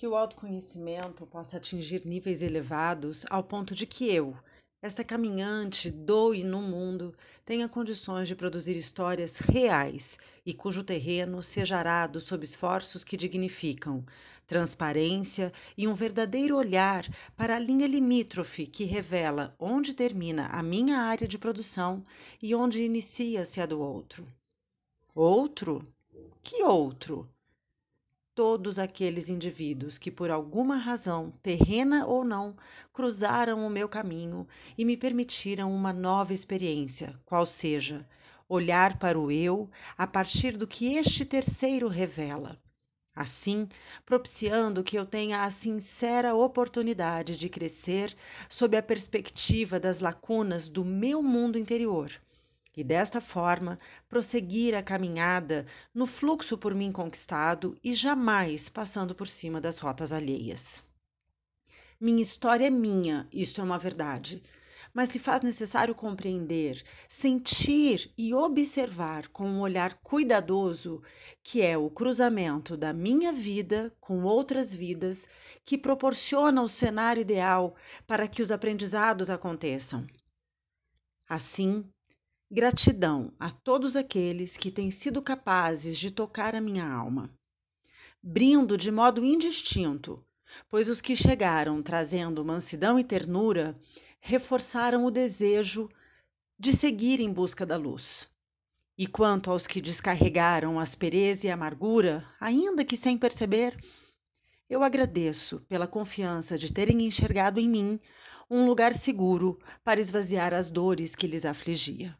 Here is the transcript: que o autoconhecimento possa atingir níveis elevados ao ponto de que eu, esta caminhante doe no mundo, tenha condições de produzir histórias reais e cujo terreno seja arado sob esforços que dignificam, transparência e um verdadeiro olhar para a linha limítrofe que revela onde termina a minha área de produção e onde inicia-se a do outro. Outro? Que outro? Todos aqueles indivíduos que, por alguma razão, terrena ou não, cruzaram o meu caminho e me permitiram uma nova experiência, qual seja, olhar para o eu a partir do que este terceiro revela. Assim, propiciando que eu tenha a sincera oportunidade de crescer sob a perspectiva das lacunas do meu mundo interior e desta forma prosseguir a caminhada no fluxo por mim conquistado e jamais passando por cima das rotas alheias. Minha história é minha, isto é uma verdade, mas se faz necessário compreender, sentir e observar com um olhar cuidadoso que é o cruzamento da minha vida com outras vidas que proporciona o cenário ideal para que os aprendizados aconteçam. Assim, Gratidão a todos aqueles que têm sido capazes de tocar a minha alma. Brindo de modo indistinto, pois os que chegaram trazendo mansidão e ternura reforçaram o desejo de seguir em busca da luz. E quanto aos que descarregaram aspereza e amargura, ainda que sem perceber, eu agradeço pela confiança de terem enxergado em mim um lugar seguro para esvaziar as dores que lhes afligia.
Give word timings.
que 0.00 0.06
o 0.06 0.16
autoconhecimento 0.16 1.26
possa 1.26 1.58
atingir 1.58 2.06
níveis 2.06 2.40
elevados 2.40 3.26
ao 3.28 3.44
ponto 3.44 3.74
de 3.74 3.84
que 3.84 4.10
eu, 4.10 4.34
esta 4.80 5.04
caminhante 5.04 5.90
doe 5.90 6.42
no 6.42 6.62
mundo, 6.62 7.14
tenha 7.44 7.68
condições 7.68 8.26
de 8.26 8.34
produzir 8.34 8.74
histórias 8.78 9.36
reais 9.36 10.18
e 10.46 10.54
cujo 10.54 10.82
terreno 10.82 11.42
seja 11.42 11.76
arado 11.76 12.18
sob 12.18 12.42
esforços 12.42 13.04
que 13.04 13.14
dignificam, 13.14 14.02
transparência 14.46 15.52
e 15.76 15.86
um 15.86 15.92
verdadeiro 15.92 16.56
olhar 16.56 17.06
para 17.36 17.56
a 17.56 17.58
linha 17.58 17.86
limítrofe 17.86 18.66
que 18.66 18.84
revela 18.84 19.54
onde 19.58 19.92
termina 19.92 20.46
a 20.46 20.62
minha 20.62 20.96
área 20.96 21.28
de 21.28 21.36
produção 21.36 22.02
e 22.42 22.54
onde 22.54 22.80
inicia-se 22.80 23.60
a 23.60 23.66
do 23.66 23.78
outro. 23.78 24.26
Outro? 25.14 25.84
Que 26.42 26.62
outro? 26.62 27.28
Todos 28.40 28.78
aqueles 28.78 29.28
indivíduos 29.28 29.98
que, 29.98 30.10
por 30.10 30.30
alguma 30.30 30.78
razão, 30.78 31.30
terrena 31.42 32.06
ou 32.06 32.24
não, 32.24 32.56
cruzaram 32.90 33.66
o 33.66 33.68
meu 33.68 33.86
caminho 33.86 34.48
e 34.78 34.84
me 34.86 34.96
permitiram 34.96 35.70
uma 35.70 35.92
nova 35.92 36.32
experiência, 36.32 37.14
qual 37.26 37.44
seja, 37.44 38.08
olhar 38.48 38.98
para 38.98 39.20
o 39.20 39.30
eu 39.30 39.68
a 39.94 40.06
partir 40.06 40.56
do 40.56 40.66
que 40.66 40.94
este 40.94 41.22
terceiro 41.26 41.86
revela. 41.86 42.58
Assim, 43.14 43.68
propiciando 44.06 44.82
que 44.82 44.96
eu 44.96 45.04
tenha 45.04 45.44
a 45.44 45.50
sincera 45.50 46.34
oportunidade 46.34 47.36
de 47.36 47.46
crescer 47.50 48.16
sob 48.48 48.74
a 48.74 48.82
perspectiva 48.82 49.78
das 49.78 50.00
lacunas 50.00 50.66
do 50.66 50.82
meu 50.82 51.22
mundo 51.22 51.58
interior 51.58 52.10
e 52.76 52.84
desta 52.84 53.20
forma 53.20 53.78
prosseguir 54.08 54.74
a 54.74 54.82
caminhada 54.82 55.66
no 55.94 56.06
fluxo 56.06 56.56
por 56.56 56.74
mim 56.74 56.92
conquistado 56.92 57.76
e 57.82 57.92
jamais 57.94 58.68
passando 58.68 59.14
por 59.14 59.26
cima 59.26 59.60
das 59.60 59.78
rotas 59.78 60.12
alheias. 60.12 60.84
Minha 62.00 62.22
história 62.22 62.66
é 62.66 62.70
minha, 62.70 63.28
isto 63.32 63.60
é 63.60 63.64
uma 63.64 63.78
verdade, 63.78 64.42
mas 64.92 65.10
se 65.10 65.18
faz 65.18 65.42
necessário 65.42 65.94
compreender, 65.94 66.82
sentir 67.08 68.12
e 68.16 68.34
observar 68.34 69.28
com 69.28 69.46
um 69.46 69.60
olhar 69.60 69.94
cuidadoso 70.02 71.02
que 71.42 71.62
é 71.62 71.76
o 71.76 71.90
cruzamento 71.90 72.76
da 72.76 72.92
minha 72.92 73.32
vida 73.32 73.94
com 74.00 74.22
outras 74.22 74.74
vidas 74.74 75.28
que 75.64 75.78
proporciona 75.78 76.62
o 76.62 76.68
cenário 76.68 77.20
ideal 77.20 77.74
para 78.06 78.26
que 78.26 78.42
os 78.42 78.50
aprendizados 78.50 79.30
aconteçam. 79.30 80.06
Assim, 81.28 81.84
Gratidão 82.52 83.32
a 83.38 83.48
todos 83.48 83.94
aqueles 83.94 84.56
que 84.56 84.72
têm 84.72 84.90
sido 84.90 85.22
capazes 85.22 85.96
de 85.96 86.10
tocar 86.10 86.52
a 86.52 86.60
minha 86.60 86.84
alma. 86.84 87.32
Brindo 88.20 88.76
de 88.76 88.90
modo 88.90 89.24
indistinto, 89.24 90.20
pois 90.68 90.88
os 90.88 91.00
que 91.00 91.14
chegaram 91.14 91.80
trazendo 91.80 92.44
mansidão 92.44 92.98
e 92.98 93.04
ternura 93.04 93.78
reforçaram 94.20 95.04
o 95.04 95.12
desejo 95.12 95.88
de 96.58 96.72
seguir 96.72 97.20
em 97.20 97.32
busca 97.32 97.64
da 97.64 97.76
luz. 97.76 98.28
E 98.98 99.06
quanto 99.06 99.52
aos 99.52 99.68
que 99.68 99.80
descarregaram 99.80 100.80
aspereza 100.80 101.46
e 101.46 101.50
amargura, 101.52 102.26
ainda 102.40 102.84
que 102.84 102.96
sem 102.96 103.16
perceber, 103.16 103.78
eu 104.68 104.82
agradeço 104.82 105.60
pela 105.68 105.86
confiança 105.86 106.58
de 106.58 106.72
terem 106.72 107.06
enxergado 107.06 107.60
em 107.60 107.68
mim 107.68 108.00
um 108.50 108.66
lugar 108.66 108.92
seguro 108.92 109.56
para 109.84 110.00
esvaziar 110.00 110.52
as 110.52 110.68
dores 110.68 111.14
que 111.14 111.28
lhes 111.28 111.44
afligia. 111.44 112.18